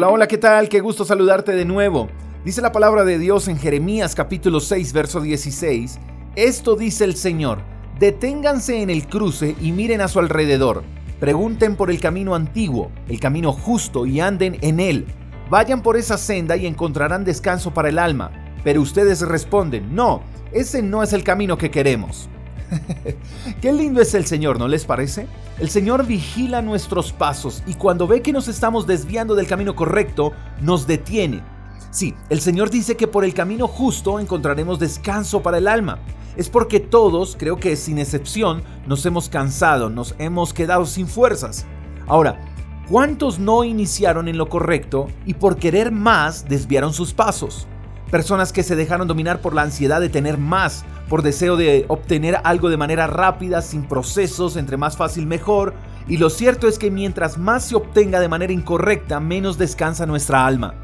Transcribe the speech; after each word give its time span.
Hola, 0.00 0.08
hola, 0.08 0.28
¿qué 0.28 0.38
tal? 0.38 0.70
Qué 0.70 0.80
gusto 0.80 1.04
saludarte 1.04 1.52
de 1.52 1.66
nuevo. 1.66 2.08
Dice 2.42 2.62
la 2.62 2.72
palabra 2.72 3.04
de 3.04 3.18
Dios 3.18 3.48
en 3.48 3.58
Jeremías 3.58 4.14
capítulo 4.14 4.60
6, 4.60 4.94
verso 4.94 5.20
16. 5.20 5.98
Esto 6.36 6.74
dice 6.74 7.04
el 7.04 7.16
Señor, 7.16 7.58
deténganse 7.98 8.80
en 8.80 8.88
el 8.88 9.06
cruce 9.06 9.56
y 9.60 9.72
miren 9.72 10.00
a 10.00 10.08
su 10.08 10.18
alrededor. 10.18 10.84
Pregunten 11.20 11.76
por 11.76 11.90
el 11.90 12.00
camino 12.00 12.34
antiguo, 12.34 12.90
el 13.10 13.20
camino 13.20 13.52
justo 13.52 14.06
y 14.06 14.20
anden 14.20 14.56
en 14.62 14.80
él. 14.80 15.04
Vayan 15.50 15.82
por 15.82 15.98
esa 15.98 16.16
senda 16.16 16.56
y 16.56 16.66
encontrarán 16.66 17.22
descanso 17.22 17.74
para 17.74 17.90
el 17.90 17.98
alma. 17.98 18.30
Pero 18.64 18.80
ustedes 18.80 19.20
responden, 19.20 19.94
no, 19.94 20.22
ese 20.50 20.80
no 20.80 21.02
es 21.02 21.12
el 21.12 21.24
camino 21.24 21.58
que 21.58 21.70
queremos. 21.70 22.30
Qué 23.60 23.72
lindo 23.72 24.00
es 24.00 24.14
el 24.14 24.26
Señor, 24.26 24.58
¿no 24.58 24.68
les 24.68 24.84
parece? 24.84 25.26
El 25.58 25.70
Señor 25.70 26.06
vigila 26.06 26.62
nuestros 26.62 27.12
pasos 27.12 27.62
y 27.66 27.74
cuando 27.74 28.06
ve 28.06 28.22
que 28.22 28.32
nos 28.32 28.48
estamos 28.48 28.86
desviando 28.86 29.34
del 29.34 29.46
camino 29.46 29.74
correcto, 29.74 30.32
nos 30.60 30.86
detiene. 30.86 31.42
Sí, 31.90 32.14
el 32.28 32.40
Señor 32.40 32.70
dice 32.70 32.96
que 32.96 33.08
por 33.08 33.24
el 33.24 33.34
camino 33.34 33.66
justo 33.66 34.20
encontraremos 34.20 34.78
descanso 34.78 35.42
para 35.42 35.58
el 35.58 35.66
alma. 35.66 35.98
Es 36.36 36.48
porque 36.48 36.78
todos, 36.78 37.36
creo 37.38 37.56
que 37.56 37.74
sin 37.74 37.98
excepción, 37.98 38.62
nos 38.86 39.04
hemos 39.04 39.28
cansado, 39.28 39.90
nos 39.90 40.14
hemos 40.18 40.54
quedado 40.54 40.86
sin 40.86 41.08
fuerzas. 41.08 41.66
Ahora, 42.06 42.40
¿cuántos 42.88 43.40
no 43.40 43.64
iniciaron 43.64 44.28
en 44.28 44.38
lo 44.38 44.48
correcto 44.48 45.08
y 45.26 45.34
por 45.34 45.56
querer 45.56 45.90
más 45.90 46.48
desviaron 46.48 46.94
sus 46.94 47.12
pasos? 47.12 47.66
Personas 48.10 48.52
que 48.52 48.64
se 48.64 48.74
dejaron 48.74 49.06
dominar 49.06 49.40
por 49.40 49.54
la 49.54 49.62
ansiedad 49.62 50.00
de 50.00 50.08
tener 50.08 50.36
más, 50.36 50.84
por 51.08 51.22
deseo 51.22 51.56
de 51.56 51.84
obtener 51.86 52.38
algo 52.42 52.68
de 52.68 52.76
manera 52.76 53.06
rápida, 53.06 53.62
sin 53.62 53.84
procesos, 53.84 54.56
entre 54.56 54.76
más 54.76 54.96
fácil 54.96 55.26
mejor. 55.26 55.74
Y 56.08 56.16
lo 56.16 56.28
cierto 56.28 56.66
es 56.66 56.76
que 56.76 56.90
mientras 56.90 57.38
más 57.38 57.66
se 57.66 57.76
obtenga 57.76 58.18
de 58.18 58.28
manera 58.28 58.52
incorrecta, 58.52 59.20
menos 59.20 59.58
descansa 59.58 60.06
nuestra 60.06 60.44
alma. 60.44 60.74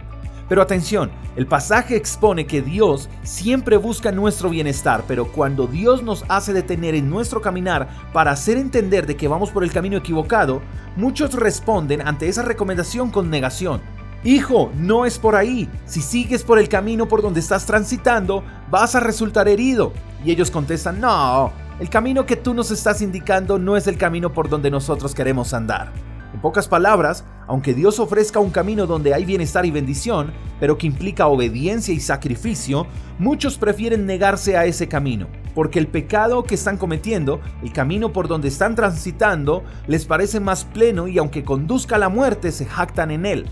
Pero 0.48 0.62
atención, 0.62 1.10
el 1.34 1.48
pasaje 1.48 1.96
expone 1.96 2.46
que 2.46 2.62
Dios 2.62 3.08
siempre 3.24 3.76
busca 3.76 4.12
nuestro 4.12 4.48
bienestar, 4.48 5.02
pero 5.08 5.26
cuando 5.26 5.66
Dios 5.66 6.04
nos 6.04 6.24
hace 6.28 6.52
detener 6.52 6.94
en 6.94 7.10
nuestro 7.10 7.40
caminar 7.40 7.88
para 8.12 8.30
hacer 8.30 8.56
entender 8.56 9.06
de 9.06 9.16
que 9.16 9.26
vamos 9.26 9.50
por 9.50 9.64
el 9.64 9.72
camino 9.72 9.96
equivocado, 9.96 10.62
muchos 10.94 11.34
responden 11.34 12.06
ante 12.06 12.28
esa 12.28 12.42
recomendación 12.42 13.10
con 13.10 13.28
negación. 13.28 13.95
Hijo, 14.26 14.72
no 14.74 15.06
es 15.06 15.20
por 15.20 15.36
ahí. 15.36 15.68
Si 15.84 16.02
sigues 16.02 16.42
por 16.42 16.58
el 16.58 16.68
camino 16.68 17.06
por 17.06 17.22
donde 17.22 17.38
estás 17.38 17.64
transitando, 17.64 18.42
vas 18.68 18.96
a 18.96 19.00
resultar 19.00 19.46
herido. 19.46 19.92
Y 20.24 20.32
ellos 20.32 20.50
contestan, 20.50 21.00
no, 21.00 21.52
el 21.78 21.88
camino 21.88 22.26
que 22.26 22.34
tú 22.34 22.52
nos 22.52 22.72
estás 22.72 23.02
indicando 23.02 23.56
no 23.56 23.76
es 23.76 23.86
el 23.86 23.96
camino 23.96 24.32
por 24.32 24.48
donde 24.48 24.68
nosotros 24.68 25.14
queremos 25.14 25.54
andar. 25.54 25.92
En 26.34 26.40
pocas 26.40 26.66
palabras, 26.66 27.24
aunque 27.46 27.72
Dios 27.72 28.00
ofrezca 28.00 28.40
un 28.40 28.50
camino 28.50 28.88
donde 28.88 29.14
hay 29.14 29.24
bienestar 29.24 29.64
y 29.64 29.70
bendición, 29.70 30.32
pero 30.58 30.76
que 30.76 30.88
implica 30.88 31.28
obediencia 31.28 31.94
y 31.94 32.00
sacrificio, 32.00 32.88
muchos 33.20 33.56
prefieren 33.58 34.06
negarse 34.06 34.56
a 34.56 34.64
ese 34.64 34.88
camino, 34.88 35.28
porque 35.54 35.78
el 35.78 35.86
pecado 35.86 36.42
que 36.42 36.56
están 36.56 36.78
cometiendo, 36.78 37.40
el 37.62 37.72
camino 37.72 38.12
por 38.12 38.26
donde 38.26 38.48
están 38.48 38.74
transitando, 38.74 39.62
les 39.86 40.04
parece 40.04 40.40
más 40.40 40.64
pleno 40.64 41.06
y 41.06 41.16
aunque 41.18 41.44
conduzca 41.44 41.94
a 41.94 42.00
la 42.00 42.08
muerte, 42.08 42.50
se 42.50 42.66
jactan 42.66 43.12
en 43.12 43.24
él. 43.24 43.46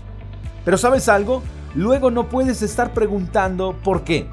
Pero 0.65 0.77
¿sabes 0.77 1.07
algo? 1.07 1.43
Luego 1.75 2.11
no 2.11 2.27
puedes 2.27 2.61
estar 2.61 2.93
preguntando 2.93 3.75
por 3.83 4.03
qué. 4.03 4.27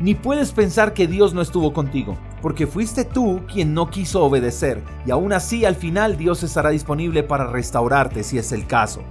Ni 0.00 0.14
puedes 0.14 0.52
pensar 0.52 0.94
que 0.94 1.06
Dios 1.06 1.34
no 1.34 1.42
estuvo 1.42 1.72
contigo, 1.72 2.16
porque 2.40 2.66
fuiste 2.66 3.04
tú 3.04 3.40
quien 3.52 3.74
no 3.74 3.90
quiso 3.90 4.24
obedecer, 4.24 4.82
y 5.06 5.10
aún 5.10 5.32
así 5.32 5.64
al 5.64 5.76
final 5.76 6.16
Dios 6.16 6.42
estará 6.42 6.70
disponible 6.70 7.22
para 7.22 7.46
restaurarte 7.46 8.22
si 8.22 8.38
es 8.38 8.52
el 8.52 8.66
caso. 8.66 9.02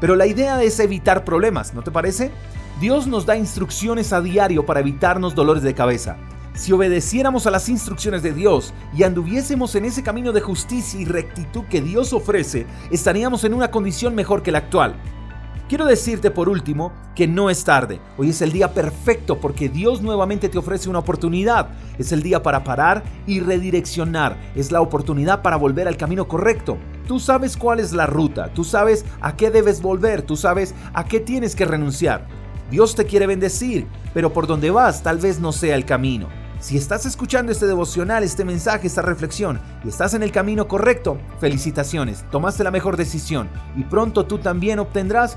Pero 0.00 0.14
la 0.14 0.26
idea 0.26 0.62
es 0.62 0.78
evitar 0.78 1.24
problemas, 1.24 1.74
¿no 1.74 1.82
te 1.82 1.90
parece? 1.90 2.30
Dios 2.80 3.06
nos 3.06 3.24
da 3.24 3.36
instrucciones 3.36 4.12
a 4.12 4.20
diario 4.20 4.66
para 4.66 4.80
evitarnos 4.80 5.34
dolores 5.34 5.62
de 5.62 5.74
cabeza. 5.74 6.16
Si 6.54 6.72
obedeciéramos 6.72 7.46
a 7.46 7.50
las 7.50 7.68
instrucciones 7.68 8.22
de 8.22 8.32
Dios 8.32 8.72
y 8.94 9.02
anduviésemos 9.02 9.74
en 9.74 9.84
ese 9.84 10.02
camino 10.02 10.32
de 10.32 10.40
justicia 10.40 11.00
y 11.00 11.04
rectitud 11.04 11.64
que 11.64 11.80
Dios 11.80 12.12
ofrece, 12.12 12.66
estaríamos 12.90 13.44
en 13.44 13.52
una 13.52 13.70
condición 13.70 14.14
mejor 14.14 14.42
que 14.42 14.52
la 14.52 14.58
actual. 14.58 14.94
Quiero 15.68 15.84
decirte 15.84 16.30
por 16.30 16.48
último 16.48 16.92
que 17.16 17.26
no 17.26 17.50
es 17.50 17.64
tarde. 17.64 18.00
Hoy 18.16 18.30
es 18.30 18.40
el 18.40 18.52
día 18.52 18.72
perfecto 18.72 19.40
porque 19.40 19.68
Dios 19.68 20.00
nuevamente 20.00 20.48
te 20.48 20.58
ofrece 20.58 20.88
una 20.88 21.00
oportunidad. 21.00 21.70
Es 21.98 22.12
el 22.12 22.22
día 22.22 22.40
para 22.40 22.62
parar 22.62 23.02
y 23.26 23.40
redireccionar. 23.40 24.36
Es 24.54 24.70
la 24.70 24.80
oportunidad 24.80 25.42
para 25.42 25.56
volver 25.56 25.88
al 25.88 25.96
camino 25.96 26.28
correcto. 26.28 26.78
Tú 27.08 27.18
sabes 27.18 27.56
cuál 27.56 27.80
es 27.80 27.92
la 27.92 28.06
ruta, 28.06 28.54
tú 28.54 28.62
sabes 28.62 29.04
a 29.20 29.34
qué 29.34 29.50
debes 29.50 29.82
volver, 29.82 30.22
tú 30.22 30.36
sabes 30.36 30.72
a 30.94 31.04
qué 31.04 31.18
tienes 31.18 31.56
que 31.56 31.64
renunciar. 31.64 32.28
Dios 32.70 32.94
te 32.94 33.04
quiere 33.04 33.26
bendecir, 33.26 33.88
pero 34.14 34.32
por 34.32 34.46
donde 34.46 34.70
vas 34.70 35.02
tal 35.02 35.18
vez 35.18 35.40
no 35.40 35.50
sea 35.50 35.74
el 35.74 35.84
camino. 35.84 36.28
Si 36.58 36.76
estás 36.76 37.04
escuchando 37.04 37.52
este 37.52 37.66
devocional, 37.66 38.24
este 38.24 38.44
mensaje, 38.44 38.86
esta 38.86 39.02
reflexión 39.02 39.60
y 39.84 39.88
estás 39.88 40.14
en 40.14 40.22
el 40.22 40.32
camino 40.32 40.66
correcto, 40.66 41.18
felicitaciones, 41.38 42.24
tomaste 42.30 42.64
la 42.64 42.70
mejor 42.70 42.96
decisión 42.96 43.48
y 43.76 43.84
pronto 43.84 44.24
tú 44.24 44.38
también 44.38 44.78
obtendrás 44.78 45.36